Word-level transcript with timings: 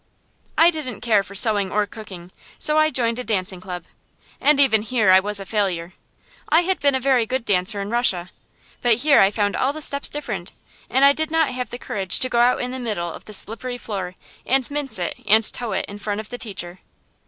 I 0.57 0.71
didn't 0.71 1.01
care 1.01 1.21
for 1.21 1.35
sewing 1.35 1.71
or 1.71 1.85
cooking, 1.85 2.31
so 2.57 2.79
I 2.79 2.89
joined 2.89 3.19
a 3.19 3.23
dancing 3.23 3.61
club; 3.61 3.83
and 4.39 4.59
even 4.59 4.81
here 4.81 5.11
I 5.11 5.19
was 5.19 5.39
a 5.39 5.45
failure. 5.45 5.93
I 6.49 6.61
had 6.61 6.79
been 6.79 6.95
a 6.95 6.99
very 6.99 7.27
good 7.27 7.45
dancer 7.45 7.79
in 7.83 7.91
Russia, 7.91 8.31
but 8.81 8.95
here 8.95 9.19
I 9.19 9.29
found 9.29 9.55
all 9.55 9.73
the 9.73 9.79
steps 9.83 10.09
different, 10.09 10.53
and 10.89 11.05
I 11.05 11.13
did 11.13 11.29
not 11.29 11.49
have 11.49 11.69
the 11.69 11.77
courage 11.77 12.19
to 12.21 12.29
go 12.29 12.39
out 12.39 12.61
in 12.61 12.71
the 12.71 12.79
middle 12.79 13.13
of 13.13 13.25
the 13.25 13.33
slippery 13.35 13.77
floor 13.77 14.15
and 14.43 14.71
mince 14.71 14.97
it 14.97 15.19
and 15.27 15.43
toe 15.53 15.73
it 15.73 15.85
in 15.87 15.99
front 15.99 16.19
of 16.19 16.29
the 16.29 16.39
teacher. 16.39 16.79